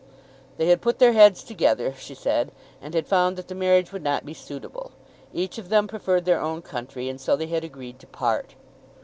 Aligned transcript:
They 0.57 0.65
had 0.69 0.81
put 0.81 0.97
their 0.97 1.13
heads 1.13 1.43
together, 1.43 1.93
she 1.95 2.15
said, 2.15 2.51
and 2.81 2.95
had 2.95 3.05
found 3.05 3.35
that 3.37 3.47
the 3.49 3.53
marriage 3.53 3.91
would 3.91 4.01
not 4.01 4.25
be 4.25 4.33
suitable. 4.33 4.89
Each 5.31 5.59
of 5.59 5.69
them 5.69 5.87
preferred 5.87 6.25
their 6.25 6.41
own 6.41 6.63
country, 6.63 7.07
and 7.07 7.21
so 7.21 7.35
they 7.35 7.45
had 7.45 7.63
agreed 7.63 7.99
to 7.99 8.07
part. 8.07 8.55